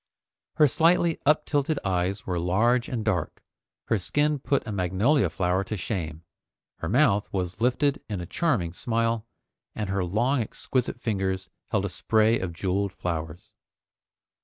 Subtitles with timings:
[0.55, 3.43] Her slightly uptilted eyes were large and dark,
[3.89, 6.23] her skin put a magnolia flower to shame,
[6.79, 9.27] her mouth was lifted in a charming smile,
[9.75, 13.51] and her long exquisite fingers held a spray of jeweled flowers.